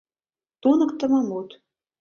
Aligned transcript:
«Туныктымо» 0.61 1.19
мут 1.29 1.49